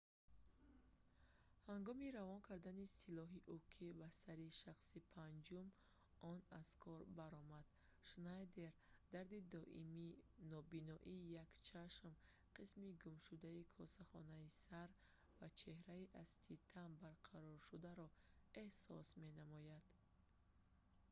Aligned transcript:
ҳангоми 1.71 2.13
равон 2.17 2.39
кардани 2.49 2.93
силоҳи 2.99 3.45
уки 3.55 3.87
ба 3.99 4.07
сари 4.23 4.57
шахси 4.63 4.99
панҷум 5.15 5.67
он 6.31 6.39
аз 6.59 6.69
кор 6.83 7.01
баромад 7.19 7.67
шнайдер 8.09 8.71
дарди 9.13 9.37
доимӣ 9.55 10.09
нобиноии 10.53 11.25
як 11.43 11.49
чашм 11.69 12.09
қисми 12.57 12.97
гумшудаи 13.03 13.69
косахонаи 13.75 14.49
сар 14.65 14.89
ва 15.39 15.47
чеҳраи 15.59 16.11
аз 16.23 16.29
титан 16.45 16.91
барқароршударо 17.03 18.07
эҳсос 18.63 19.07
менамояд 19.23 19.85